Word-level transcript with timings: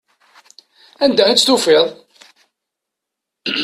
Anda 1.03 1.23
i 1.29 1.33
tt-tufiḍ? 1.35 1.87